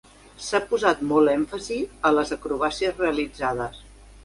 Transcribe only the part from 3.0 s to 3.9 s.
realitzades.